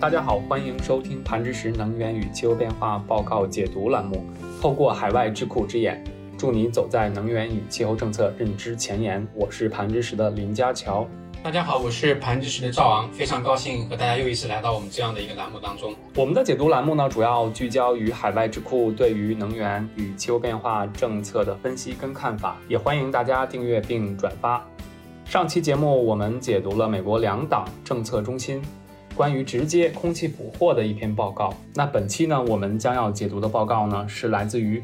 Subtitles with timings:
[0.00, 4.24] 大家好，欢迎收听盘知识能源与气候变化报告解读栏目。
[4.62, 6.00] 透过海外智库之眼，
[6.38, 9.26] 助你走在能源与气候政策认知前沿。
[9.34, 11.04] 我是盘知识的林家乔。
[11.42, 15.92] 大家好，我是盘知识的赵昂，非常高兴和大家又一次来到我们这样的一个栏目当中。
[16.14, 24.64] 我们的解读栏目呢，主要聚焦于海外智库对于能源与气候变化政策的分析跟看法，也欢迎大家订阅并转发。
[25.24, 28.62] 上期节目我们解读了美国两党政策中心
[29.18, 31.52] 关于直接空气捕获的一篇报告。
[31.74, 34.80] 那本期呢，我们将要解读的报告呢，是来自于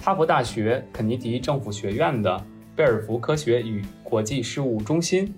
[0.00, 2.40] 哈佛大学肯尼迪政府学院的
[2.76, 5.34] 贝尔福科学与国际事务中心，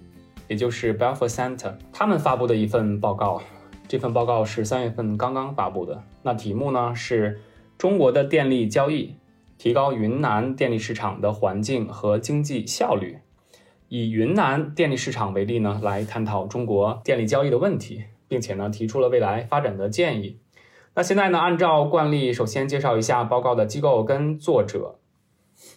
[0.46, 3.41] 也就是 Belfer Center，他们发布的一份报告。
[3.88, 6.04] 这份报告是三月份刚刚发布的。
[6.23, 7.40] 那题目呢是
[7.79, 9.15] 中国的电力交易，
[9.56, 13.20] 提高云南电力市场的环境和经济效率。
[13.88, 20.38] 以云南电力市场为例呢，来探讨中国电力交易的问题，并且呢提出了未来发展的建议。
[20.95, 24.98] 那现在呢，按照惯例，首先介绍一下报告的机构跟作者。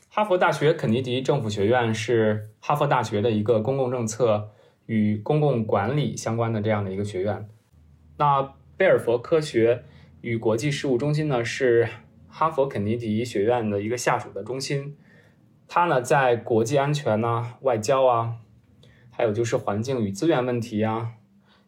[0.10, 4.50] 哈佛大学肯尼迪政府学院是哈佛大学的一个公共政策
[4.88, 7.48] 与公共管理相关的这样的一个学院。
[8.18, 9.84] 那贝尔佛科学
[10.22, 11.88] 与国际事务中心呢，是
[12.28, 14.96] 哈佛肯尼迪学院的一个下属的中心。
[15.68, 18.38] 它呢，在国际安全呐、外交啊，
[19.12, 21.14] 还有就是环境与资源问题啊，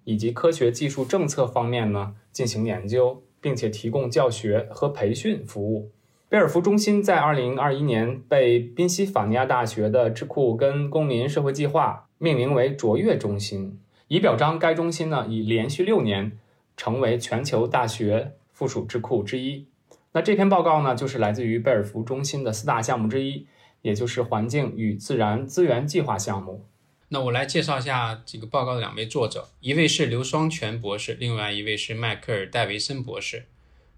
[0.10, 5.92] 以及科学技术政策方面呢进行研究，并且提供教学和培训服务。
[6.28, 16.40] 贝尔福中心在二零二一年被宾夕法尼亚大学的智库跟公民社会计划命名为卓越中心，以表彰该中心呢已连续六年
[16.76, 19.68] 成为全球大学附属智库之一。
[20.14, 23.46] 那这篇报告呢，就是来自于贝尔福中心的四大项目之一。
[23.82, 26.66] 也就是环境与自然资源计划项目。
[27.12, 33.48] 那我来介绍一下这个报告的两位作者，一位是刘双全博士，另外一位是迈克尔·戴维森博士。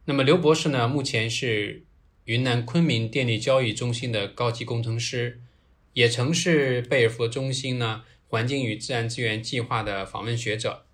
[0.06, 1.84] 那么刘博士呢，目前是
[2.24, 5.42] 云南昆明电力交易中心的高级工程师，
[5.92, 10.86] 也曾是贝尔福中心呢环境与自然资源计划的访问学者。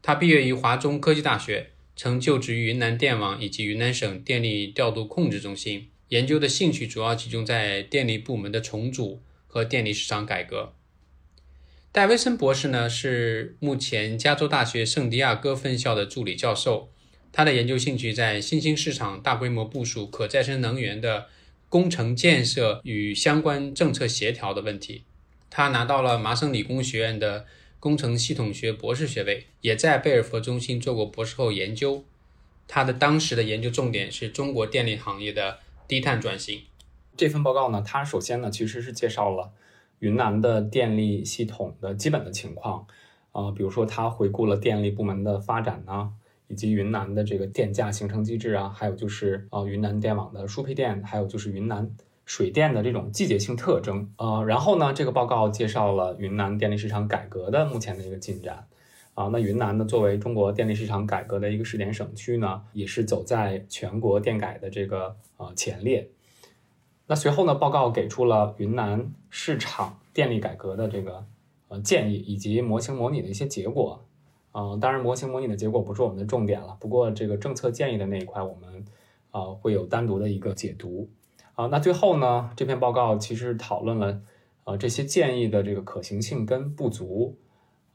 [0.00, 5.90] 他毕业于华中科技大学，曾就职于云南电网以及云南省电力调度控制中心。
[6.08, 10.72] 研究的兴趣主要集中在电力部门的重组和电力市场改革。
[11.92, 16.88] 戴维森博士呢是目前加州大学圣地亚哥分校的助理教授，
[17.32, 21.26] 他的研究兴趣在新兴市场大规模部署可再生能源的
[21.68, 25.02] 工程建设与相关政策协调的问题。
[25.50, 27.46] 他拿到了麻省理工学院的
[27.80, 32.04] 工程系统学博士学位，也在贝尔福中心做过博士后研究。
[32.68, 35.58] 他的当时的研究重点是中国电力行业的。
[35.88, 36.62] 低碳转型
[37.16, 39.50] 这份报告呢，它首先呢其实是介绍了
[40.00, 42.86] 云南的电力系统的基本的情况，
[43.32, 46.12] 啊，比如说它回顾了电力部门的发展呢，
[46.48, 51.90] 以及云南的这个电价形成机制啊，还有就是啊云南电网的输配电，还有就是云南
[52.26, 58.66] 水电的这种季节性特征，呃，然后呢这个报告介绍了云南电力市场改革的目前的一个进展，
[59.14, 65.16] 啊，那云南呢作为中国电力市场改革的一个试点省区呢，也是走在全国电改的这个。
[65.40, 66.06] 呃，前列。
[67.10, 71.26] 那随后呢，报告给出了云南市场电力改革的这个
[71.66, 74.04] 呃建议，以及模型模拟的一些结果。
[74.52, 76.76] 啊，当然模型模拟的结果不是我们的重点了。
[76.78, 78.84] 不过这个政策建议的那一块，我们
[79.32, 81.10] 啊会有单独的一个解读。
[81.54, 84.20] 啊，那最后呢，这篇报告其实讨论了
[84.62, 87.36] 呃这些建议的这个可行性跟不足。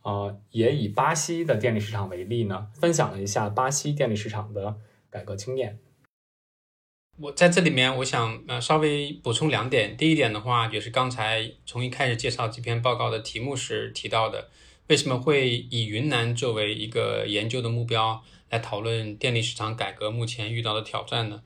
[0.01, 4.75] 啊，也以巴西的电力市场为例呢，分享了一下巴西电力市场的
[5.09, 5.79] 改革经验。
[7.17, 9.95] 我在这里面，我想呃稍微补充两点。
[9.95, 14.49] 第一点的话，就是刚才从一开始介绍这篇报告的题目时提到的，
[14.87, 21.41] 为什么会以云南作为一个研究的目标来讨论电力市场改革目前遇到的挑战呢？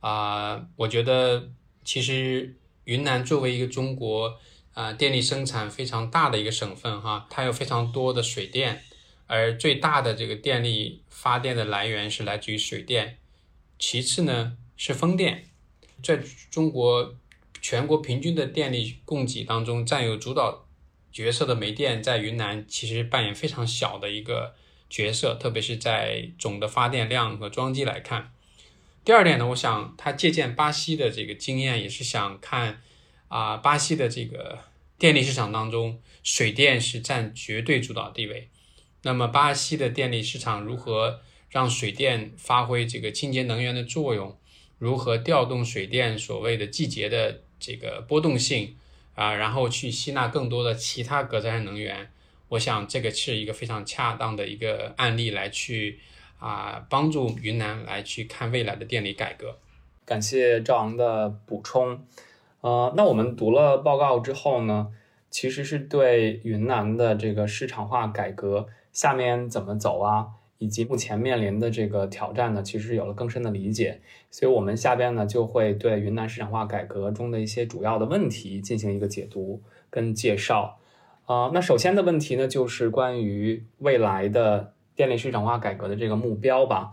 [0.00, 1.48] 啊，我觉得
[1.82, 4.38] 其实云南作为一个中国
[4.74, 8.82] 啊电力生产非常大的一个省份哈，它有非常多的水电，
[9.26, 13.16] 而最大的这个电力发电的来源是来自于水电，
[13.78, 14.58] 其次呢。
[14.76, 15.44] 是风电，
[16.02, 16.20] 在
[16.50, 17.14] 中国
[17.60, 20.66] 全国平均的电力供给当中占有主导
[21.10, 24.54] 角色的煤电，在云南其实扮演非常小的一个
[24.90, 28.32] 角色，特别是在总的发电量和装机来看。
[29.04, 32.82] 第二点呢，我想他借鉴巴西的这个经验，也是想看
[33.28, 34.58] 啊，巴西的这个
[34.98, 38.50] 电力市场当中，水电是占绝对主导地位。
[39.02, 44.36] 那么，巴西的电力市场如何让水电发挥这个清洁能源的作用？
[44.78, 48.76] 如何调动水电所谓的季节的这个波动性
[49.14, 52.10] 啊，然后去吸纳更多的其他可再生能源？
[52.48, 55.98] 我想这个是一个非常恰当的一个案例来去
[56.38, 59.58] 啊，帮助云南来去看未来的电力改革。
[60.04, 62.06] 感谢赵昂的补充。
[62.60, 64.92] 呃，那我们读了报告之后呢，
[65.30, 70.28] 其实是对云南的这个市场化改革下面怎么走啊，
[70.58, 74.00] 以及目前面临的这个挑战呢，其实有了更深的理解。
[74.30, 80.78] 所以，我们下边呢就会对云南市场化改革中的一些主要的问题进行一个解读跟介绍。
[81.26, 86.92] 啊，那首先的问题呢，就是关于未来的电力市场化改革的这个目标吧，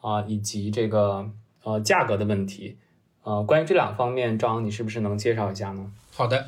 [0.00, 1.30] 啊，以及这个
[1.64, 2.76] 呃价格的问题。
[3.22, 5.92] 呃，关于这两方面，赵昂，你是不是能介绍一下呢？
[6.12, 6.46] 好的，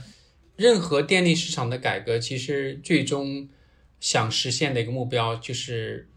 [0.57, 3.49] 任何电力市场的改革，其实最终
[3.99, 6.09] 想实现的一个目标，就是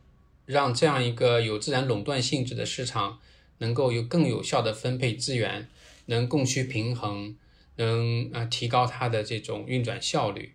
[0.46, 3.20] 让这样一个有自然垄断性质的市场，
[3.58, 5.68] 能够有更有效的分配资源，
[6.06, 7.36] 能供需平衡，
[7.76, 10.54] 能啊提高它的这种运转效率。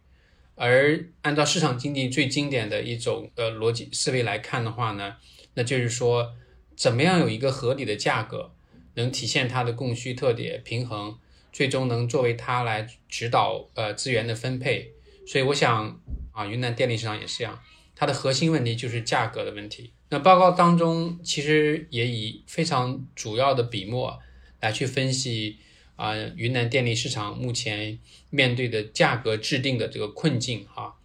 [0.54, 5.16] 而按照市场经济最经典的一种呃逻辑思维来看的话呢，
[5.54, 6.34] 那就是说，
[6.76, 8.52] 怎么样有一个合理的价格。
[8.94, 11.16] 能体现它的供需特点平衡，
[11.52, 14.90] 最终能作为它来指导呃资源的分配。
[15.28, 16.00] 所以我想
[16.32, 17.56] 啊，云南电力市场也是这样，
[18.00, 19.90] 它的核心问题就是价格的问题。
[20.08, 24.18] 那报告当中其实也以非常主要的笔墨
[24.60, 25.58] 来去分析
[25.96, 27.98] 啊云南电力市场目前
[28.30, 30.96] 面对的价格制定的这个困境哈。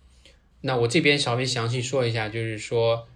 [0.61, 3.09] 那我这边稍微详细说一下，就是说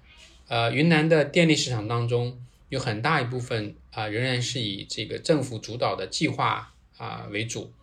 [0.50, 2.38] 呃云南的电力市场当中。
[2.70, 7.74] 有很大一部分啊，仍然是以这个政府主导的计划啊为主。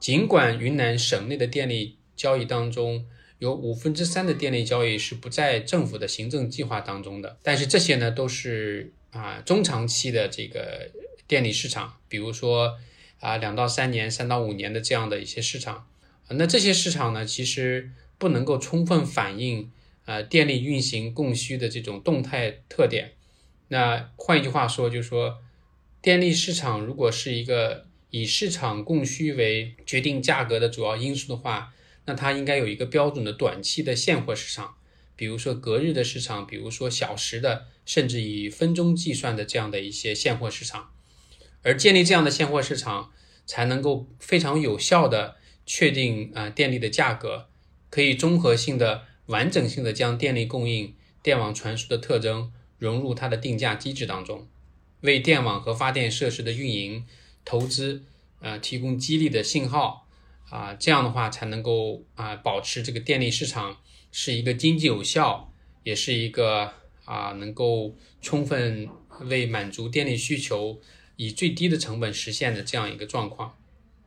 [0.00, 3.04] 尽管云南省内的电力交易当中
[3.44, 10.90] 有五分之三的电力交易是不在政府的行政计划当中的，但是这些呢都是啊中长期的这个
[11.28, 12.78] 电力市场，比如说
[13.20, 15.86] 啊两到三年、三到五年的这样的一些市场。
[16.30, 19.70] 那这些市场呢，其实不能够充分反映
[20.06, 23.12] 呃电力运行供需的这种动态特点。
[23.68, 25.36] 那换一句话说，就是说，
[26.00, 31.73] 电力市场如果是一个以市场供需为决定价格的主要因素的话，
[32.06, 34.76] 那它应该有一个标准的短期的现货市场，
[35.16, 40.90] 比如说隔日的市场，比如说小时的，甚至以分钟计算的这样的一些现货市场。
[41.62, 43.10] 而建立这样的现货市场，
[43.46, 47.48] 才能够非常有效的确定啊电力的价格，
[47.90, 52.52] 可以综合性的、完整性的将电力供应、电网传输的特征。
[52.76, 54.46] 融入它的定价机制当中，
[55.00, 57.06] 为电网和发电设施的运营
[57.42, 58.02] 投资，
[58.40, 60.03] 呃，提供激励的信号
[60.54, 63.80] 啊，这样的话才能够啊保持这个电力市场
[64.12, 65.52] 是一个经济有效，
[65.82, 66.72] 也是一个
[67.04, 68.88] 啊能够充分
[69.22, 70.80] 为满足电力需求
[71.16, 73.56] 以最低的成本实现的这样一个状况。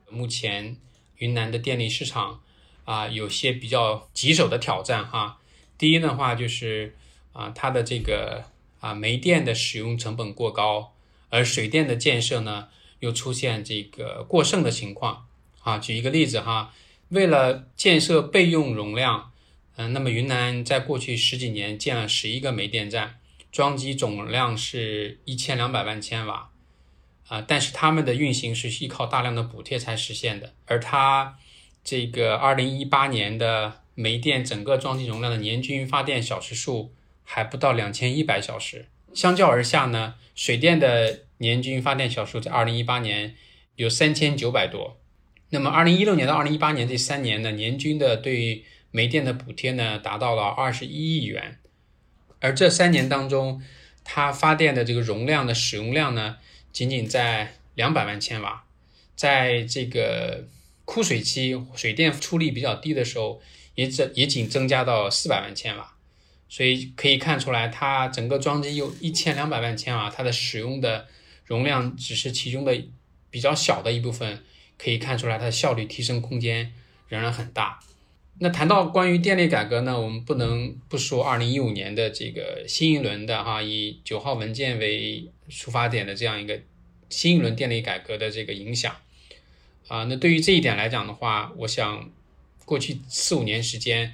[0.10, 0.78] 目前
[1.18, 2.42] 云南的电力市场
[2.86, 5.40] 啊有些比较棘手的挑战哈，
[5.78, 6.96] 第一的话就是
[7.34, 8.46] 啊它的这个。
[8.80, 10.94] 啊，煤电的使用成本过高，
[11.30, 15.26] 而水电的建设呢又出现这个过剩的情况。
[15.68, 16.74] 啊，举一个例子哈，
[17.10, 19.34] 为了建设备用容量，
[19.75, 23.19] 嗯，那么云南在过去十几年建了十一个煤电站，
[23.52, 26.52] 装机总量是一千两百万千瓦，
[27.28, 31.38] 啊，但是他们的运行是依靠大量的补贴才实现的，而它
[31.84, 36.94] 这个二零一八年的煤电整个装机容量的年均发电小时数。
[37.30, 43.36] 还不到两千一百小时，相较而下呢，水电的年均发电小时在二零一八年
[43.75, 44.98] 有三千九百多。
[45.50, 51.60] 那么二零一六年到二零一八年这三年呢，年均的对煤电的补贴呢达到了二十一亿元。
[52.39, 53.62] 而这三年当中，
[54.04, 56.38] 它发电的这个容量的使用量呢，
[56.74, 58.66] 仅仅在两百万千瓦。
[59.16, 60.48] 在这个
[60.84, 63.42] 枯水期，水电出力比较低的时候，
[63.75, 65.96] 也只也仅增加到四百万千瓦。
[66.50, 71.08] 所以可以看出来，它整个装机有一千两百万千瓦，它的使用的
[71.46, 72.77] 容量只是其中的
[73.30, 74.44] 比较小的一部分。
[74.77, 76.74] 可以看出来，它的效率提升空间
[77.07, 77.79] 仍然很大。
[78.39, 86.60] 那谈到关于电力改革呢，我们不能不说二零一五年的这个新一轮的哈，以九号文件为出发点的这样一个
[87.10, 88.96] 新一轮电力改革的这个影响
[89.88, 90.03] 啊。
[90.03, 92.10] 那对于这一点来讲的话，我想
[92.65, 94.13] 过去四五年时间，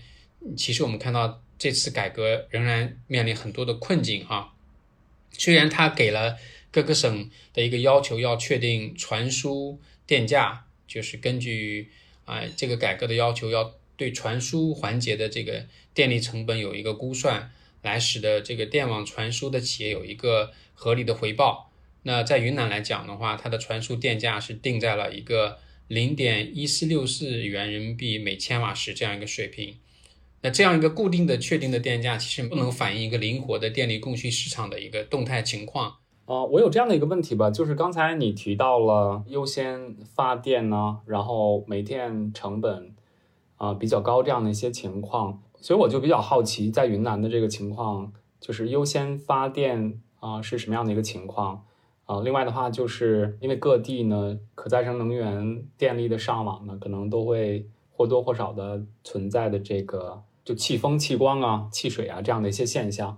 [0.55, 1.39] 其实我们看到。
[1.55, 4.53] 这次改革仍然面临很多的困境哈，
[5.31, 6.35] 虽然他给了
[6.71, 11.89] 各个省的一个要求，要确定传输电价，就是根据
[12.25, 21.71] 啊这个改革的要求，要对传输环节的这个电力成本有一个估算，来使得这个电网传输的企业有一个合理的回报。
[22.03, 29.77] 那在云南来讲的话，它的传输电价是定在了一个零点一四六四元人民币每千瓦时这样一个水平。
[30.41, 35.99] 那这样一个固定的、确定的电价，其实不能反映一个灵活的电力供需市场的一个动态情况。
[36.25, 42.93] 啊，我有这样的一个问题吧，就是刚才你提到了优先发电呢，然后煤电成本
[43.57, 51.65] 啊比较高这样的一些情况，所以我就比较好奇，在云南的这个情况，就是优先发电啊是什么样的一个情况
[52.05, 52.21] 啊？
[52.21, 60.23] 另外的话，就是因为各地呢可再生能源电力的上网呢，可能都会或多或少的存在的这个。
[60.45, 63.17] 就气风、气光啊、气水啊这样的一些现象，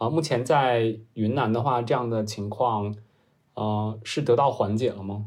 [0.00, 2.96] 啊，目前在云南的话，这样的情况，
[3.52, 5.26] 呃，是得到缓解了吗？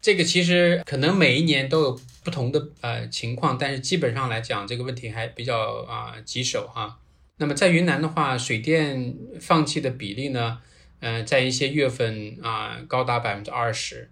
[0.00, 6.98] 这个其实可能每一年都有不同的呃情况，但是基本上来讲，这个问题还比较啊棘手哈。
[7.36, 10.58] 那么在云南的话，水电放弃的比例呢，
[10.98, 14.10] 嗯，在一些月份啊高达百分之二十，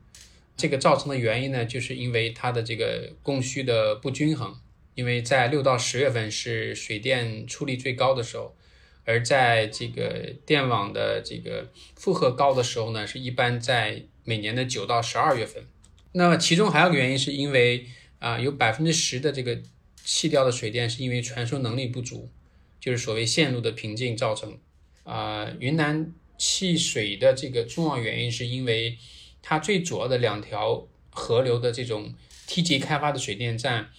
[0.57, 4.55] 这个造成的原因呢，就是因为它的这个供需的不均衡。
[4.95, 8.56] 因为在六到十月份是水电出力最高的时候，
[9.07, 15.65] 而在这个电网的这个负荷高的时候呢，是一般在每年的九到十二月份。
[16.13, 17.87] 那么其中还有个原因，是因为
[18.19, 19.59] 啊，有百分之十的这个
[20.05, 22.29] 弃掉的水电是因为传输能力不足，
[22.81, 24.59] 就是所谓线路的瓶颈造成。
[25.05, 28.99] 啊，云南弃水的这个重要原因，是因为
[29.41, 32.13] 它最主要的两条河流的这种
[32.49, 33.91] 梯级开发的水电站。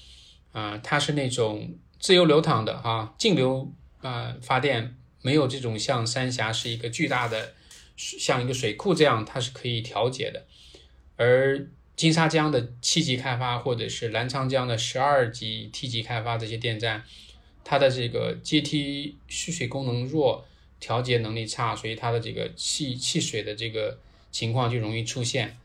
[0.52, 3.72] 啊，它是那种自由流淌的哈，径流
[4.02, 7.54] 啊发电，没有这种像三峡是一个巨大的，
[7.96, 10.46] 像一个水库这样，它是可以调节的。
[11.16, 17.04] 而金沙江的七级开发，或者是澜沧江的十二级梯级开发这些电站，
[17.64, 20.46] 它的这个阶梯蓄水功能弱，
[20.80, 24.00] 调节能力差，所以它的这个气气水的这个
[24.32, 25.58] 情况就容易出现。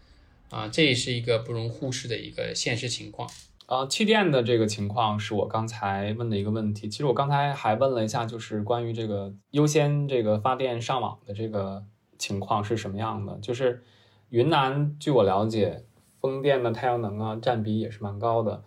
[0.49, 3.31] 啊，这也是一个不容忽视的一个现实情况。
[3.73, 6.91] 呃，气电的这个情况是我刚才问的一个问题。
[6.91, 11.83] 其实我刚才还问了一下，就是关于这个优先这个发电上网的这个
[12.19, 13.39] 情况是什么样的。
[13.39, 13.83] 就是
[14.29, 15.87] 云南，据我了解，
[16.21, 18.63] 风电的太阳能啊占比也是蛮高的。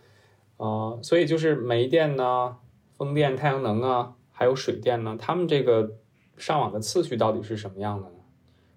[0.58, 2.58] 呃，所以就是煤电呢、
[2.98, 5.98] 风电、太阳能啊，还有水电呢，他们这个
[6.36, 8.16] 上网的次序到底是什么样的呢？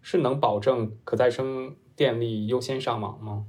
[0.02, 3.46] 是能保证可再生电力优先上网吗？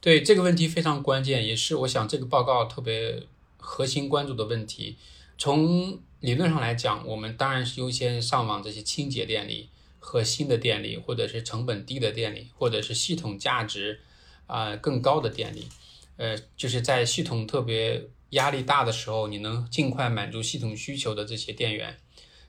[0.00, 3.22] 对这个问题非常关键，也是我想这个报告特别
[3.56, 4.96] 核心关注的问题。
[5.38, 14.00] 从理论上来讲，我们当然是优先上网这些清洁电力和新的电力，或者是成本低的电力，或者是系统价值
[14.46, 15.68] 啊更高的电力。
[16.16, 21.98] 呃，就是在系统特别压力大的时候，你能尽快满足系统需求的这些电源。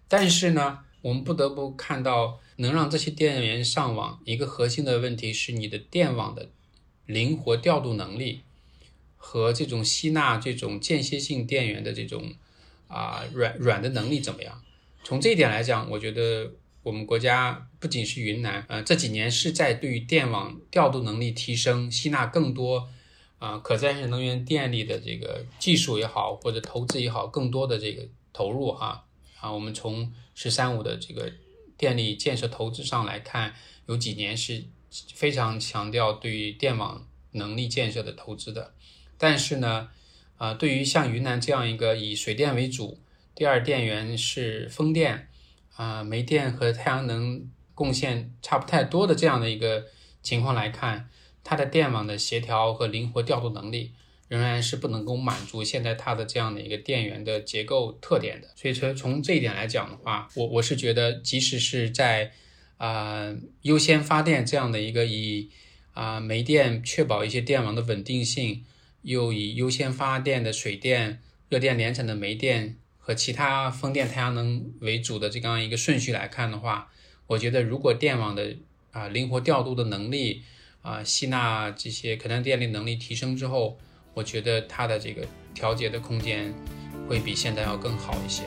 [0.08, 6.50] 但是呢，我们不得不看到，能让这些电源上网，一个核心的问题是你的电网的。
[7.08, 8.44] 灵活调度能力
[9.16, 12.36] 和这种吸纳这种间歇性电源的这种
[12.88, 14.62] 啊软软的能力怎么样？
[15.04, 16.52] 从这一点来讲，我觉得
[16.84, 22.90] 我们国家不仅是云南，呃，这几年是在对于电网调度能力提升、吸纳更多
[23.40, 29.06] 啊可再生能源电力的这个技术也好，或者投资也好，更多的这个投入哈
[29.40, 31.32] 啊，我们从“十三五”的这个
[31.78, 33.56] 电力建设投资上来看，
[33.88, 34.66] 有几年是。
[35.14, 38.74] 非常强调对于电网能力建设的投资的，
[39.18, 39.90] 但是呢，
[40.38, 43.00] 啊，对于像云南这样一个以水电为主，
[43.36, 45.30] 第二电源是风电，
[45.76, 49.86] 啊，煤电和太阳能贡献差不太多的这样的一个
[50.24, 51.10] 情况来看，
[51.44, 53.92] 它的电网的协调和灵活调度能力
[54.28, 58.48] 仍然是不能够满足现在它的这样的一个电源的结构特点的。
[58.56, 62.32] 所以说，从这一点来讲的话，我我是觉得，即使是在
[62.78, 65.50] 啊，优先发电这样的一个以
[65.94, 68.64] 啊煤电确保一些电网的稳定性，
[69.02, 76.92] 又以优先发电的水电、热电联产的煤电和其他风电、太阳能为主的这样一个顺序来看的话，
[77.26, 78.56] 我觉得如果电网的
[78.92, 80.44] 啊灵活调度的能力
[80.82, 83.80] 啊吸纳这些可能电力能力提升之后，
[84.14, 86.54] 我觉得它的这个调节的空间
[87.08, 88.44] 会比现在要更好一些。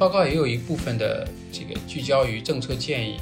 [0.00, 3.18] 报告也有一部分的这个聚焦于政策建议。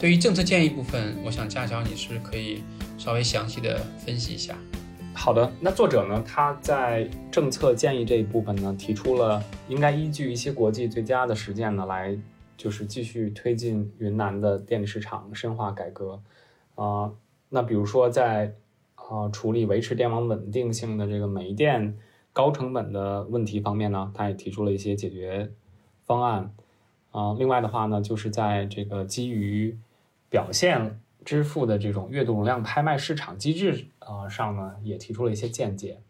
[0.00, 2.64] 对于政策建议部分，我想佳乔你是可以
[2.98, 4.58] 稍微详细的分析一下。
[5.14, 12.18] 好的，那作者呢，他在政策建议这一部分呢，提出了应该依据一些国际最佳的实践呢，来
[12.56, 16.20] 就是继续推进云南的电力市场深化改革。
[16.74, 17.12] 啊，
[17.50, 18.52] 那比如说在
[18.96, 21.96] 啊处理维持电网稳定性的这个煤电
[22.32, 25.52] 高成本的问题方面呢，他也提出了一些解决。
[26.06, 26.54] 方案，
[27.10, 29.76] 啊，另外的话呢，就是在这个基于
[30.30, 36.00] 表现支付的这种月度容量拍卖市场机制啊上呢，也提出了一些见解，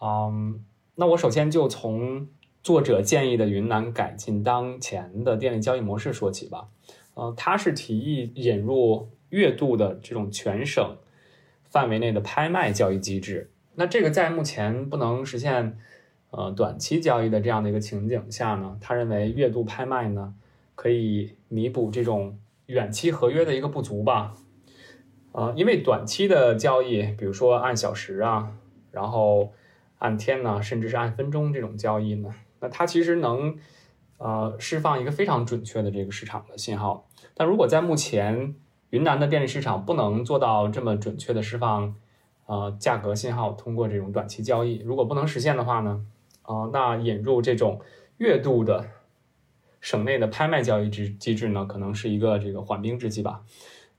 [0.00, 2.26] 嗯，那我首先就从
[2.62, 6.68] 作者建议的云南改进当前的电力交易模式说起吧。
[7.14, 10.96] 呃，他是提议引入月度的这种全省
[11.64, 13.50] 范围内的拍卖交易机制。
[13.74, 15.78] 那这个在目前不能实现
[16.30, 20.34] 呃短期交易的这样的一个情景下呢，他认为月度拍卖呢
[20.74, 24.34] 可以弥补这种远期合约的一个不足吧。
[25.32, 28.52] 呃，因为短期的交易，比如说按小时啊，
[28.90, 29.52] 然后
[29.98, 33.56] 按天呢，甚至是按分钟这种交易呢，那它其实能
[34.18, 37.08] 呃释放一个非常准确的这个市场的信号。
[37.34, 38.56] 但如果在目前
[38.90, 41.94] 云南的电力市场不能做到这么准确的释放
[42.46, 46.04] 呃价格信号，通过这种短期交易，如果不能实现的话呢，
[46.42, 47.80] 啊，那引入这种
[48.18, 48.86] 月度的
[49.80, 53.42] 省内的拍卖交易制机制呢，可能是一个这个缓兵之计吧。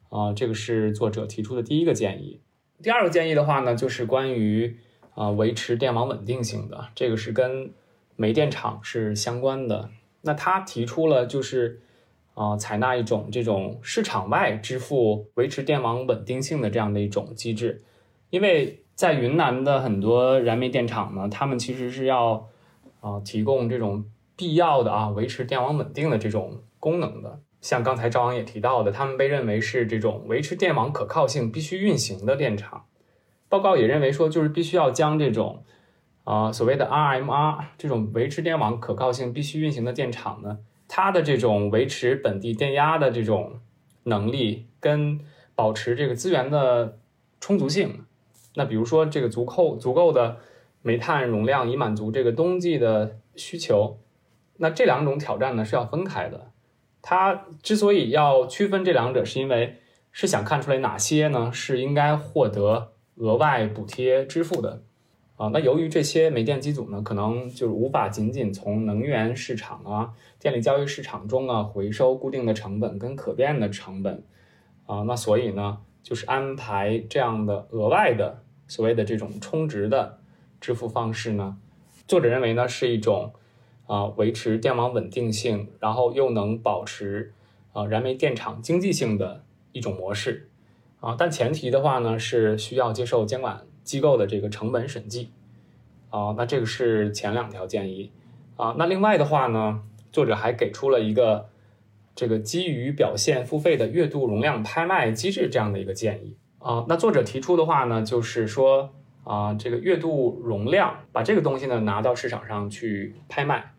[0.09, 2.41] 啊，这个是作者提出的第一个建议。
[2.83, 4.77] 第二个建议的话呢，就是关于
[5.13, 7.71] 啊维持电网稳定性的，这个是跟
[8.15, 9.89] 煤电厂是相关的。
[10.21, 11.79] 那他提出了就是
[12.33, 17.81] 啊采纳一种这种市场外支付维持电网稳定性的这样的一种机制，
[18.29, 22.47] 因为在云南的很多燃煤电厂呢，他们其实是要
[22.99, 24.05] 啊提供这种
[24.35, 27.39] 必要的啊维持电网稳定的这种功能的。
[27.61, 32.85] 像刚才赵昂也提到的，他们被认为是这种维持电网可靠性必须运行的电厂。
[33.49, 35.63] 报告也认为说，就是必须要将这种
[36.23, 43.61] 啊所谓的 RMR 这种维持电网可靠性必须运行的电厂呢，它的这种维持本地电压的这种
[44.03, 45.19] 能力跟
[45.55, 46.99] 保持这个资源的
[47.39, 48.05] 充足性，
[48.55, 50.37] 那比如说这个足够足够的
[50.81, 53.99] 煤炭容量以满足这个冬季的需求，
[54.57, 56.51] 那这两种挑战呢是要分开的。
[57.01, 59.77] 它之所以要区分这两者，是因为
[60.11, 64.83] 是想看出来哪些呢是应该获得额外补贴支付的
[65.35, 65.49] 啊。
[65.53, 74.23] 那由于这些煤电机组呢，可能就是无法仅仅从能源市场啊、电力交易市场中啊回收固定的成本跟可变的成本
[74.85, 80.19] 啊，那所以呢，就是安排这样的额外的所谓的这种充值的
[80.59, 81.57] 支付方式呢，
[82.07, 83.33] 作者认为呢是一种。
[83.87, 87.33] 啊，维持电网稳定性，然后又能保持
[87.73, 90.49] 啊燃煤电厂经济性的一种模式。
[91.01, 95.31] 啊，但前提的话呢是需要接受监管机构的这个成本审计。
[96.09, 98.11] 啊，那这个是前两条建议。
[98.55, 101.49] 啊，那另外的话呢，作者还给出了一个
[102.13, 108.93] 这个基于表现付费的月度容量拍卖机制这样的一个建议啊，那作者提出的话呢，就是说
[109.23, 113.73] 啊，这个月度容量把这个东西呢拿到市场上去拍卖。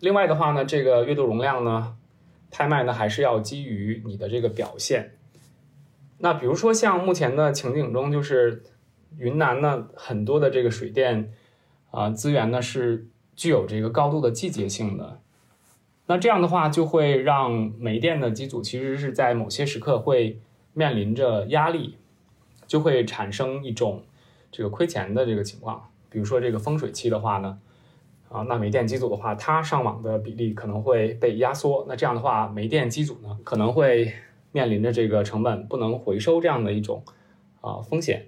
[0.00, 1.96] 另外的话呢，这个月度容量呢，
[2.50, 5.12] 拍卖呢还是要基于你的这个表现。
[6.18, 8.62] 那比如说像目前的情景中，就是
[9.18, 11.32] 云南呢很多的这个水电
[11.90, 15.20] 啊资源呢是具有这个高度的季节性的。
[16.12, 20.38] 那这样的话就会让煤电的机组其实是在某些时刻会
[20.74, 21.96] 面临着压力，
[22.66, 24.02] 就会产生一种
[24.50, 25.88] 这个亏钱的这个情况。
[26.10, 27.58] 比如说这个丰水期的话呢。
[28.28, 31.84] 啊，那煤电机组的话，它上网的比例可能会被压缩。
[31.86, 34.10] 那这样的话，煤电机组呢可能会
[34.52, 37.02] 面临着这个成本不能回收这样的一种
[37.60, 38.26] 啊风险。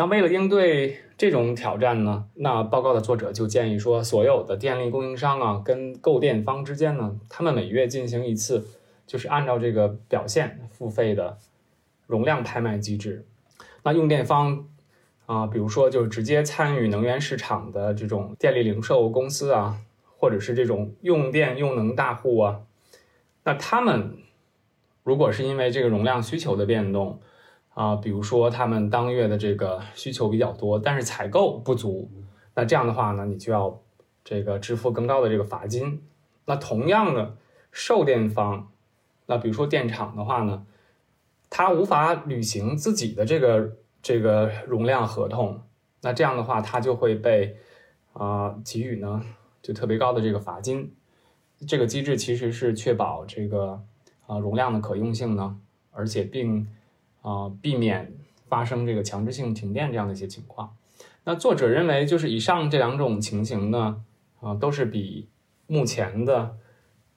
[0.00, 8.66] 那为了应对这种挑战呢，那报告的作者就建议说，所有的电力供应商啊跟购电方之间呢，他们每月进行一次，
[9.06, 11.36] 就是按照这个表现付费的
[12.06, 13.26] 容量拍卖机制。
[13.82, 14.66] 那用电方。
[15.26, 19.76] 啊，比如说，就是直接参与能源市场的这种电力零售公司啊，
[20.18, 22.62] 或者是这种用电用能大户啊，
[23.44, 24.16] 那他们
[25.04, 27.20] 如果是因为这个容量需求的变动
[27.80, 32.10] 啊，比如说他们当月的这个需求比较多，但是采购不足，
[32.54, 33.80] 那这样的话呢，你就要
[34.22, 36.02] 这个支付更高的这个罚金。
[36.44, 37.36] 那同样的，
[37.72, 38.70] 售电方，
[39.26, 40.66] 那比如说电厂的话呢，
[41.48, 43.76] 他无法履行自己的这个。
[44.02, 45.60] 这个容量合同，
[46.00, 47.54] 那这样的话，它就会被
[48.14, 49.22] 啊给予呢
[49.60, 50.94] 就特别高的这个罚金。
[51.68, 53.84] 这个机制其实是确保这个
[54.26, 56.66] 啊容量的可用性呢，而且并
[57.22, 58.12] 啊避免
[58.48, 60.76] 发生这个强制性停电这样的一些情况。
[61.24, 64.02] 那作者认为，就是以上这两种情形呢
[64.40, 65.28] 啊都是比
[65.66, 66.56] 目前的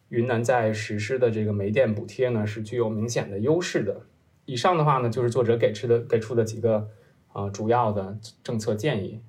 [0.09, 4.01] 云南在实施的这个煤电补贴呢是具有明显的优势的。
[4.45, 6.89] 以上的话呢，就是作者给出的给出的几个
[7.31, 9.21] 啊主要的政策建议。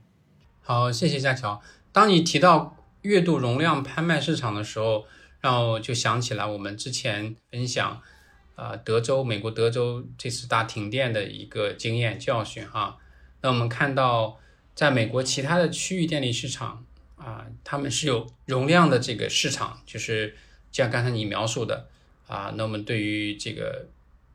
[0.61, 1.63] 好，谢谢佳乔。
[1.93, 5.05] 当你提到月度容量拍卖市场的时候，
[5.41, 8.03] 让我就想起来我们之前分享
[8.55, 12.99] 啊德州美国德州这次大停电的一个经验教训哈。
[13.41, 14.39] 那我们看到，
[14.75, 16.85] 在美国其他的区域电力市场
[17.17, 20.37] 啊，他们是有容量的这个市场，就是
[20.73, 21.89] 像刚才你描述的
[22.27, 23.87] 啊，那么对于这个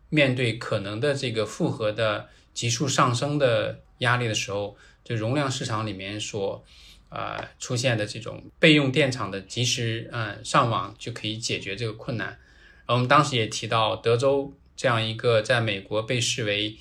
[0.09, 6.63] 面对可能的这个复合的急速上升的压力的时候，这容量市场里面所
[7.09, 12.37] 啊出现的这种备用电厂的及时嗯上网就可以解决这个困难。
[12.93, 16.75] 我们当时也提到德州这样一个在美国被视为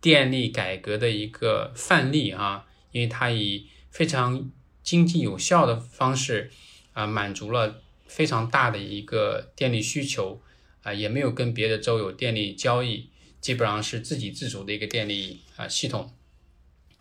[0.00, 4.50] 电力改革的一个范例啊，因为它以非常
[4.82, 6.50] 经济有效的方式
[6.94, 10.40] 啊满足了非常大的一个电力需求
[10.82, 13.10] 啊，也没有跟别的州有电力交易，
[13.42, 16.10] 基本上是自给自足的一个电力啊系统。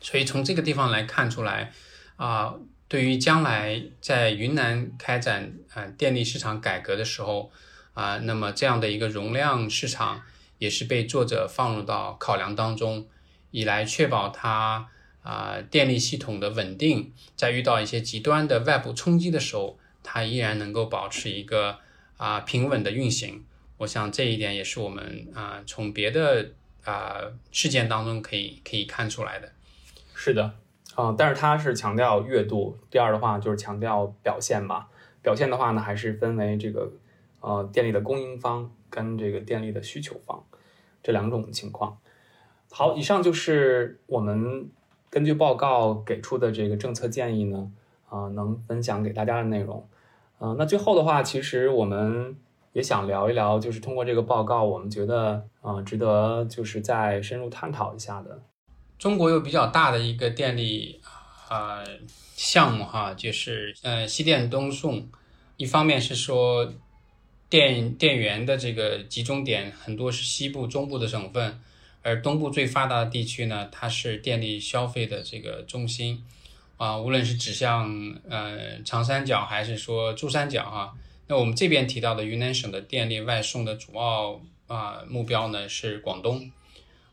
[0.01, 1.71] 所以从这个地方来看出来
[2.17, 2.55] 啊，
[2.89, 7.49] 对于将来在云南开展啊电力市场改革的时候。
[7.93, 10.21] 啊，那么这样的一个容量市场
[10.57, 13.07] 也是被作者放入到考量当中，
[13.51, 14.87] 以来确保它
[15.21, 21.79] 啊电力系统的稳定，在遇到一些极端的外部冲击的时候，它依然能够保持一个
[22.17, 23.43] 啊平稳的运行。
[23.79, 26.51] 我想这一点也是我们啊从别的
[26.85, 27.21] 啊
[27.51, 29.51] 事件当中可以可以看出来的。
[30.13, 30.53] 是的，
[30.95, 34.87] 啊，但是它是强调月度，第二的话就是强调表现吧。
[35.21, 36.89] 表现的话呢，还是分为这个。
[37.41, 40.43] 呃，电力的供应方跟这个电力的需求方
[41.01, 41.97] 这两种情况。
[42.69, 44.69] 好，以上就是我们
[45.09, 47.71] 根据报告给出的这个政策建议呢，
[48.09, 49.87] 啊，能分享给大家的内容。
[50.39, 52.35] 嗯，那最后的话，其实我们
[52.73, 58.43] 也想聊一聊，就是通过这个报告，我们觉得啊，值得就是再深入探讨一下的。
[58.97, 61.01] 中国有比较大的一个电力
[61.47, 61.81] 啊
[62.35, 65.07] 项目哈，就是呃西电东送，
[65.55, 66.71] 一方面是说。
[67.49, 71.59] 电电源的这个集中点很多是西部、中部的省份，
[72.03, 76.23] 而东部最发达的地区呢，它是电力消费的这个中心，
[76.77, 80.93] 啊，无论是指向呃长三角还是说珠三角哈，
[81.25, 86.51] 那我们这边提到的云南省的电力外送的主要啊目标呢是广东。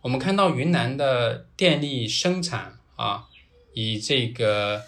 [0.02, 3.26] 我们看到云南的电力生产啊，
[3.72, 4.82] 以这个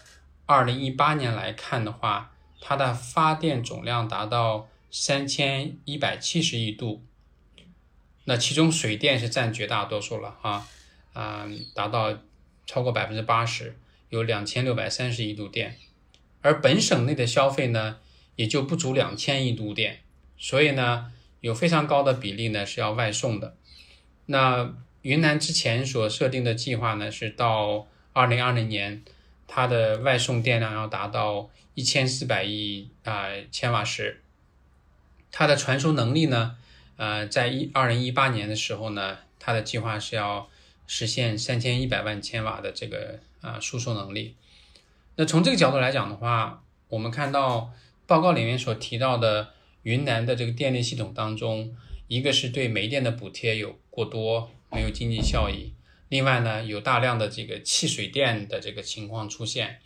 [0.44, 4.68] 二零一八年来看的话，它的发电总量达到。
[4.90, 7.04] 三千一百七十亿度，
[8.24, 10.66] 那其中水电是占绝大多数了哈，
[11.12, 12.18] 啊，达到
[12.66, 13.76] 超过百分之八十，
[14.08, 15.76] 有两千六百三十亿度电，
[16.40, 17.98] 而本省内的消费呢，
[18.36, 20.00] 也就不足两千亿度电，
[20.38, 23.56] 所以呢，有非常高的比例呢是要外送的。
[24.26, 29.02] 那云南之前所设定的计划呢，是到二零二零年，
[29.46, 34.22] 它的外送电量要达到一千四百亿啊千瓦时。
[35.30, 36.56] 它的传输能力呢？
[36.96, 40.48] 呃，在一二零一八年的时候呢，它的计划是要
[40.86, 44.34] 实现三千一百万千瓦的这个啊输送能力。
[45.16, 47.72] 那从这个角度来讲的话，我们看到
[48.06, 51.76] 报告里面所提到的云南的这个电力系统当中，
[52.08, 55.74] 一个是对煤电的补贴有过多，没有经济效益；
[56.08, 59.80] 另外呢，有大量的这个弃水电的这个情况出现。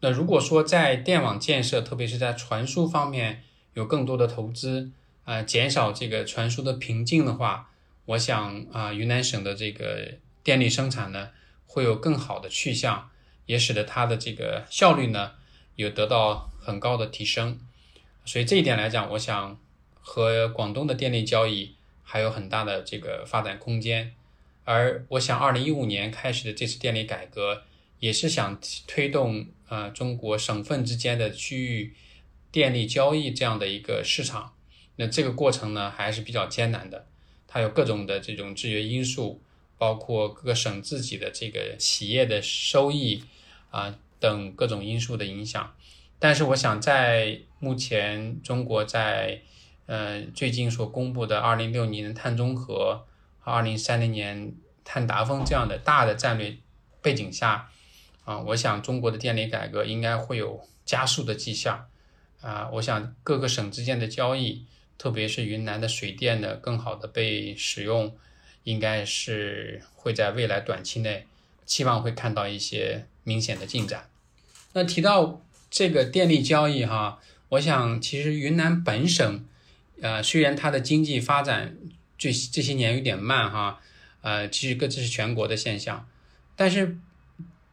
[0.00, 3.42] 那如果说在电网建设，特别是在传输方面，
[3.74, 4.90] 有更多的投资，
[5.24, 7.70] 啊，减少这个传输的瓶颈的话，
[8.04, 11.30] 我想啊，云南省的这个电力生产呢，
[11.66, 13.10] 会有更好的去向，
[13.46, 15.32] 也使得它的这个效率呢，
[15.76, 17.58] 有得到很高的提升。
[18.24, 19.58] 所以这一点来讲，我想
[19.94, 24.12] 和广东的电力交易还有很大的这个发展空间。
[24.64, 27.62] 而我想，二零一五年开始的这次电力改革，
[28.00, 31.94] 也是想推动啊，中国省份之间的区域。
[32.52, 34.52] 电力交易这样的一个市场，
[34.96, 37.06] 那这个过程呢还是比较艰难的，
[37.48, 39.40] 它有各种的这种制约因素，
[39.78, 43.24] 包括各个省自己的这个企业的收益
[43.70, 45.74] 啊等各种因素的影响。
[46.18, 49.40] 但是我想，在目前中国在
[49.86, 53.06] 呃最近所公布的二零六年碳中和
[53.40, 56.58] 和二零三零年碳达峰这样的大的战略
[57.00, 57.70] 背景下，
[58.24, 61.86] 啊，我想中国的电力改革应该会有加速的迹象。
[62.42, 64.66] 啊，我想各个省之间的交易，
[64.98, 68.16] 特别是云南的水电的更好的被使用，
[68.64, 71.26] 应该是会在未来短期内，
[71.64, 74.10] 期望会看到一些明显的进展。
[74.72, 79.44] 那提到这个电力交易哈，我想其实云南本省，
[80.00, 81.76] 呃，虽然它的经济发展
[82.18, 83.80] 这这些年有点慢哈，
[84.22, 86.08] 呃，其实各自是全国的现象，
[86.56, 86.98] 但是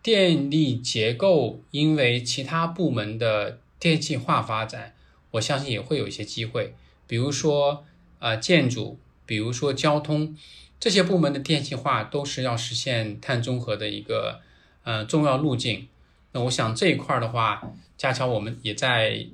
[0.04, 3.60] 电力结构因为其他部门的。
[3.80, 4.94] 电气化发展，
[5.32, 6.76] 我相信也会有一些机会，
[7.08, 7.86] 比如说
[8.20, 10.38] 啊建筑，比如说交通，
[10.80, 14.42] 这些部门的电气化都是要实现碳中和的一个
[14.84, 15.88] 呃重要路径。
[16.32, 19.26] 那我想这一块的话，恰巧我们也在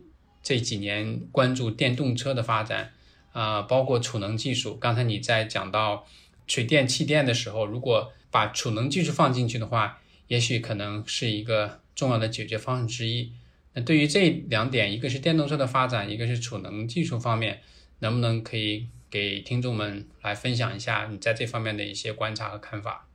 [0.41, 2.93] 这几年关注电动车的发展，
[3.33, 4.75] 啊，包括储能技术。
[4.75, 6.05] 刚才你在讲到
[6.47, 13.31] 水电气电的时候，如果把储能技术放进去的话，也许可能是一个重要的解决方案之一。
[13.75, 17.59] 那对于这两点，一个是电动车的发展，一个是储能技术方面，
[17.99, 23.07] 能不能可以给听众们来分享一下你在这方面的一些观察和看法？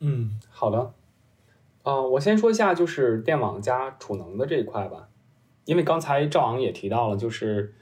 [0.00, 0.94] 嗯，好的。
[1.82, 5.08] 啊，我先说一下就是电网加储能的这一块吧，
[5.66, 7.74] 因为刚才赵昂也提到了，就是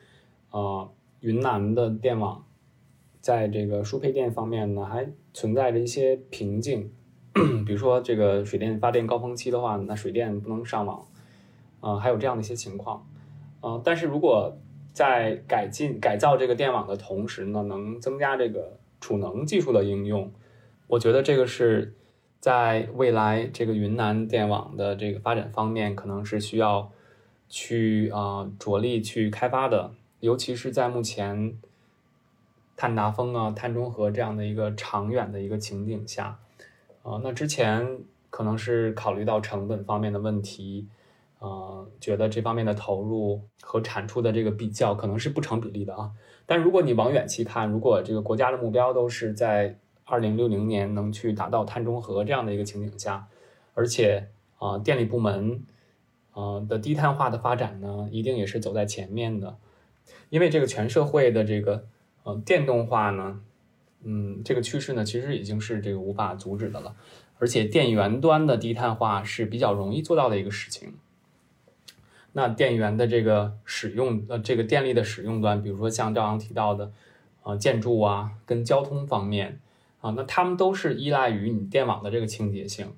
[0.48, 0.88] 啊，
[1.20, 2.44] 云南的电网
[3.20, 6.90] 在这个输配电方面呢，还存在着一些瓶颈，
[7.64, 11.06] 比如说这个水电发电高峰期的话，那水电不能上网。
[11.80, 13.06] 啊，还有这样的一些情况，
[13.60, 14.56] 啊，但是如果
[14.92, 20.30] 在改进改造这个电网的同时呢，能增加这个储能技术的应用，
[20.88, 21.94] 我觉得这个是
[22.38, 26.90] 在未来这个云南电网的这个发展方面，可能是需要
[27.48, 31.56] 去啊着力去开发的，尤其是在目前
[32.76, 36.38] 碳达峰啊、碳中和这样的一个长远的一个情景下，
[37.02, 40.88] 啊，那之前可能是考虑到成本方面的问题。
[41.40, 46.12] 呃，觉得这方面的投入和产出的这个比较可能是不成比例的啊。
[46.46, 53.26] 但如果你往远期看，如果这个国家的目标都是在二零六零年能去达到碳中和这样的一个情景下，
[53.72, 55.64] 而且啊，电力部门
[56.32, 59.56] 啊的低碳化的发展呢，一定也是走在前面的。
[60.28, 61.86] 因为这个全社会的这个
[62.24, 63.40] 呃电动化呢，
[64.02, 66.94] 嗯，这个趋势呢，其实已经是这个无法阻止的了。
[67.38, 70.92] 而且电源端的低碳化是比较容易做到的一个事情。
[72.32, 76.92] 那电源的这个使用，呃，这个电力的使用端，比如说像赵阳提到的，
[77.42, 79.60] 啊，建筑啊，跟交通方面，
[80.00, 82.94] 啊，那他们都是依赖于你电网的这个清洁性，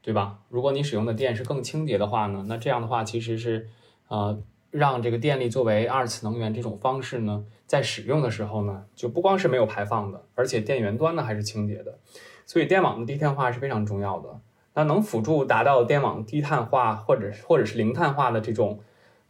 [0.00, 0.38] 对吧？
[0.48, 3.68] 如果你使用的电是更清洁的话呢，那这样的话其实是，
[4.08, 4.40] 呃，
[4.70, 11.98] 让这个电力作为二次能源这种方式呢，在使用的时候呢，就不光是没有排放的，而且电源端呢还是清洁的，
[12.46, 14.40] 所以电网的低碳化是非常重要的。
[14.80, 18.80] 那能辅助达到电网低碳化或者或者是零碳化的这种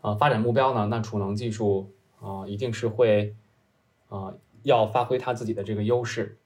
[0.00, 0.86] 呃发展目标呢？
[0.86, 3.34] 那储能技术啊一定是会
[4.08, 4.32] 啊
[4.62, 6.38] 要发挥它自己的这个优势。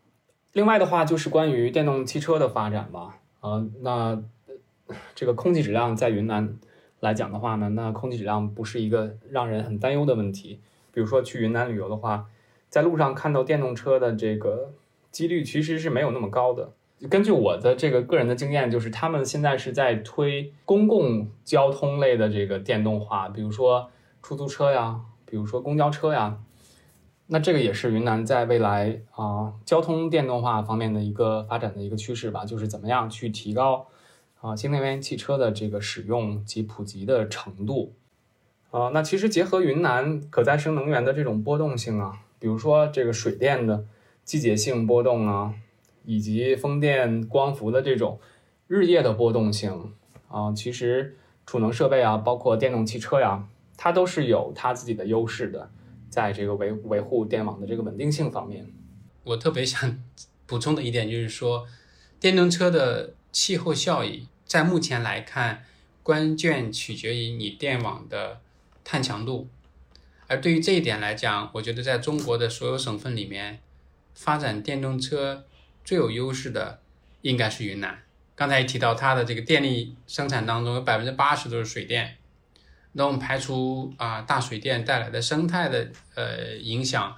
[0.52, 3.20] 另外的话就是关于电动汽车的发展吧。
[3.40, 4.22] 啊，那
[5.14, 6.56] 这个空气质量在云南
[7.00, 10.60] 来讲的话呢，那空气质量不是一个让人很担忧的问题。
[10.92, 12.24] 比如说去云南旅游的话，
[12.70, 14.72] 在路上看到电动车的这个
[15.10, 16.72] 几率其实是没有那么高的。
[17.10, 23.90] 根据我的这个个人的经验，就是他们现在是在推公共交通类的这个电动化，比如说
[24.22, 26.38] 出租车呀，比如说公交车呀。
[27.26, 33.86] 那这个也是云南在未来啊交通电动化方面的一个发展的一个趋势吧，就是怎么样去提高
[34.40, 37.94] 啊新能源汽车的这个使用及普及的程度。
[38.70, 43.84] 啊，那其实结合云南可再生能源的这种波动性啊，比如说这个水电的
[44.22, 45.54] 季节性波动啊。
[46.04, 48.20] 以及风电、光伏的这种
[48.66, 49.92] 日夜的波动性
[50.28, 55.70] 啊，其实储能设备啊，包括电动汽车呀，它都是有它自己的优势的，
[56.08, 58.66] 在这个维维护电网的这个稳定性方面。
[59.24, 60.02] 我特别想
[60.46, 61.66] 补充的一点就是说，
[62.20, 65.64] 电动车的气候效益在目前来看，
[66.02, 68.40] 关键取决于你电网的
[68.82, 69.48] 碳强度。
[70.26, 73.60] 而对于这一点来讲，我觉得在中国的所有省份里面，
[74.14, 75.44] 发展电动车。
[75.84, 76.80] 最有优势的
[77.20, 78.02] 应该是云南。
[78.34, 82.16] 刚才也提到，它的这个电力生产当中有百分之八十都是水电。
[82.92, 87.14] 那我们排除啊大水电带来的生态的呃影响，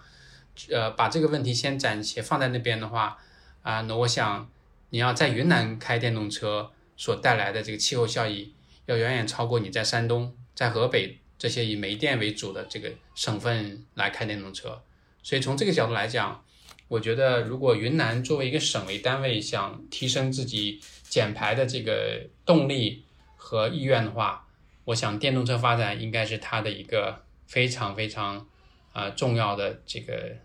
[0.70, 3.16] 呃把这个问题先暂且放在那边的话，
[3.62, 4.50] 啊那我想
[4.90, 8.52] 你要在云南开电动车所带来的这个气候效益，
[8.86, 14.82] 要远远超过你在山东、在河北这些以煤电为主的这个省份来开电动车。
[15.22, 16.42] 所以从这个角度来讲。
[16.88, 24.46] 我觉得，如果云南作为一个省为单位，想提升自己减排的这个动力和意愿的话，
[24.84, 28.46] 我想电动车发展应该是它的一个非常非常
[28.92, 30.36] 啊重要的这个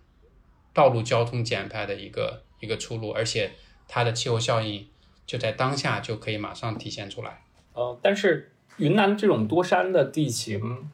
[0.73, 3.51] 道路交通减排的一个一个出路，而且
[3.87, 4.87] 它的气候效应
[5.27, 7.43] 就在当下就可以马上体现出来。
[7.73, 10.89] 呃，但是云南这种多山的地形，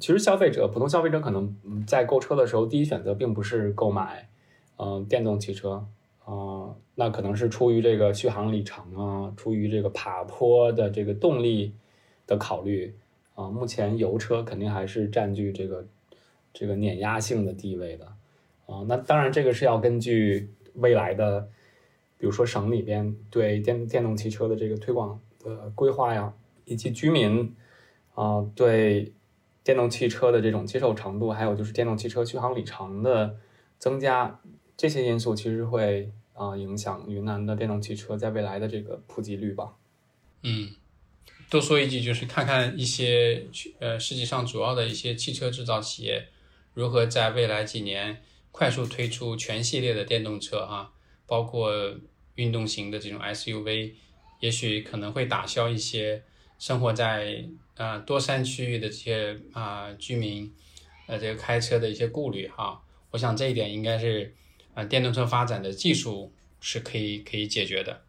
[0.00, 1.54] 其实消费者普通消费者可能
[1.86, 4.30] 在购车的时候，第一选择并不是购买。
[4.78, 5.86] 嗯，电动汽车，
[6.24, 11.72] 啊，那可能是出于这个续航里程啊，出于这个爬坡的这个动力
[12.26, 12.94] 的考虑
[13.34, 13.48] 啊。
[13.48, 15.86] 目前油车肯定还是占据这个
[16.52, 18.06] 这个碾压性的地位的
[18.66, 18.84] 啊。
[18.86, 21.48] 那当然，这个是要根据未来的，
[22.18, 26.34] 比如说省里边对电电动汽车的这个推广的规划呀，
[26.66, 27.54] 以及居民
[28.14, 29.12] 啊，对
[29.64, 33.36] 电动汽车的这种接受程度，还有就是电动汽车续航里程的
[33.78, 34.40] 增加，
[34.76, 39.74] 这些因素其实会啊影响云南的电动汽车在未来的这个普及率吧。
[40.42, 40.74] 嗯，
[41.48, 43.46] 多说一句，就是看看一些
[43.78, 46.28] 呃世界上主要的一些汽车制造企业
[46.74, 50.92] 如何在未来几年快速推出全系列的电动车啊，
[51.26, 51.72] 包括
[52.34, 53.92] 运动型的这种 SUV，
[54.40, 56.22] 也许可能会打消一些
[56.58, 57.44] 生活在
[57.76, 60.52] 啊多山区域的这些啊居民
[61.06, 62.82] 呃这个开车的一些顾虑哈。
[63.10, 64.34] 我想这一点应该是
[64.76, 68.02] 啊电动车发展的技术是可以可以解决的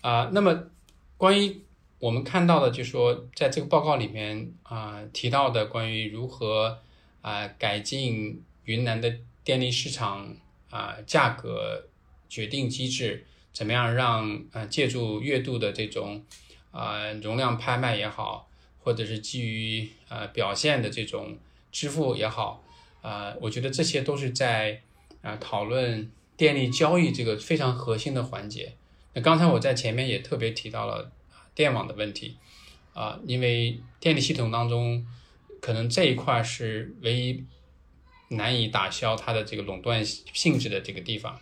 [0.00, 0.30] 啊。
[0.32, 0.70] 那么
[1.16, 1.60] 关于
[1.98, 6.78] 我们看到的，就说在这个报告里面啊提到的关于如何
[7.20, 10.34] 啊改进云南的电力市场
[10.70, 11.88] 啊价格
[12.28, 16.24] 决定机制，怎么样让呃借助月度的这种
[16.70, 18.48] 啊容量拍卖也好，
[18.78, 21.36] 或者是基于呃表现的这种
[21.72, 22.62] 支付也好，
[23.02, 24.80] 啊，我觉得这些都是在
[25.22, 28.74] 啊讨论电力交易这个非常核心的环节。
[29.14, 31.10] 那刚才我在前面也特别提到了
[31.54, 32.36] 电网的问题
[32.94, 35.06] 啊，因为电力系统当中
[35.60, 37.44] 可能这一块是唯一
[38.28, 41.40] 难以打消它的这个垄断性质的这个地方。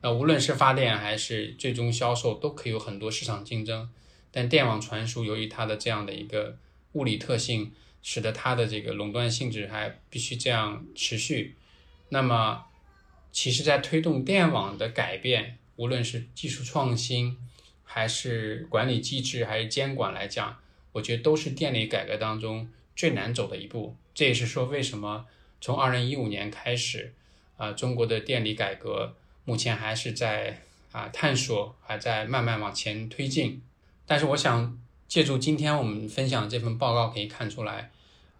[0.00, 3.90] 那无论是发电还是最终销售，都可以有很多市场竞争。
[4.30, 6.56] 但电网传输由于它的这样的一个
[6.92, 11.56] 物理特性，使得它的这个垄断性质还必须这样持续。
[12.10, 12.64] 那么，
[13.32, 17.36] 其实，在推动电网的改变，无论是技术创新，
[17.84, 20.58] 还是管理机制，还是监管来讲，
[20.92, 23.94] 我觉得都是电力改革当中最难走的一步。
[24.14, 25.26] 这也是说，为什么
[25.60, 27.12] 从二零一五年开始，
[27.56, 29.14] 啊，中国的电力改革。
[29.44, 30.60] 目前还是在
[30.92, 33.62] 啊探索，还在慢慢往前推进。
[34.04, 37.90] 但是我想借助今天我们分享这份报告，可以看出来，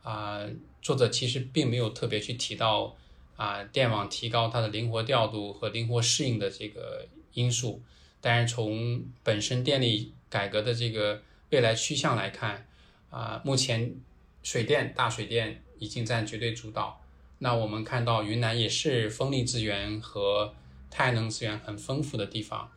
[0.02, 0.42] 啊，
[0.82, 2.94] 作者其实并没有特别去提到
[3.38, 7.80] 啊电网提高它的灵活调度和灵活适应的这个因素。
[8.20, 12.66] 但是从本身电力改革的这个未来趋向来看，
[13.10, 13.94] 啊，目前
[14.42, 17.00] 水电大水电已经占绝对主导。
[17.38, 20.52] 那我们看到云南也是风力资源和
[20.90, 22.72] 太阳能资源很丰富的地方，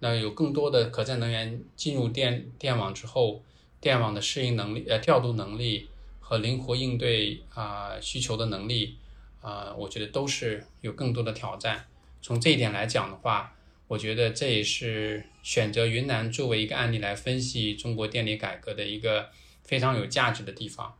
[0.00, 3.42] 那有更多的可再生能源进入电电网之后，
[3.80, 5.88] 电网的适应能力、呃调度能力
[6.20, 8.98] 和灵活应对啊需求的能力
[9.42, 11.84] 啊，我觉得都是有更多的挑战。
[12.22, 13.54] 从这一点来讲的话，
[13.88, 19.28] 我觉得这也是选择云南作为一个案例来分析中国电力改革的一个
[19.62, 20.94] 非常有价值的地方。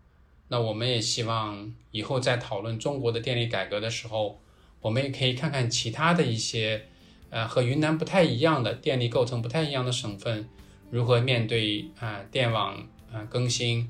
[0.48, 4.38] 那我们也希望以后在讨论中国的电力改革的时候。
[4.82, 6.88] 我们也可以看看其他的一些，
[7.30, 10.48] 呃，和云南不太一样的电力构成不太一样的省份，
[10.90, 13.88] 如何面对啊电网啊更新，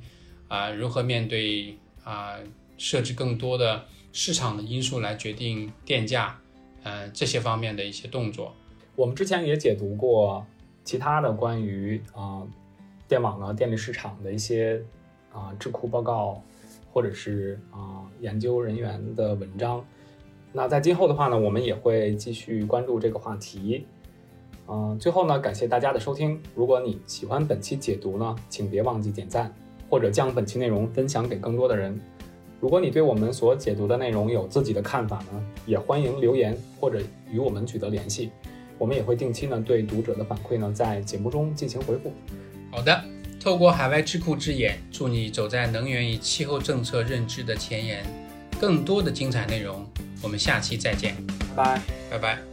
[0.49, 2.39] 啊如何面对啊
[2.77, 6.39] 设置更多的市场的因素来决定电价，
[6.83, 8.55] 呃这些方面的一些动作。
[8.95, 10.47] 我们之前也解读过
[10.85, 12.43] 其他的关于啊
[13.09, 14.83] 电网呢电力市场的一些
[15.33, 16.43] 啊智库报告，
[16.93, 19.85] 或者是啊研究人员的文章。
[20.53, 23.87] 那在今后的话呢，我们也会继续关注这个话题。
[24.69, 26.39] 嗯，最后呢，感谢大家的收听。
[26.55, 29.53] 如果你喜欢本期解读呢，请别忘记点赞，
[29.89, 31.99] 或者将本期内容分享给更多的人。
[32.63, 38.31] 如果你对我们所解读的内容有自己的看法呢，也欢迎留言或者与我们取得联系。
[38.79, 42.13] 我们也会定期呢对读者的反馈呢在节目中进行回复。
[42.71, 43.03] 好的，
[43.41, 48.05] 透过海外智库之眼，祝你走在能源与气候政策认知的前沿。
[48.61, 49.85] 更多的精彩内容。
[50.23, 51.17] 我们下期再见，
[51.57, 52.52] 拜拜，拜拜。